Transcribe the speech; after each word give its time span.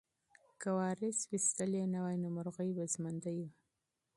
که 0.61 0.69
وارث 0.77 1.19
ویشتلی 1.31 1.81
نه 1.93 1.99
وای 2.03 2.17
نو 2.23 2.29
مرغۍ 2.37 2.69
به 2.77 2.85
ژوندۍ 2.93 3.37
وه. 3.43 3.51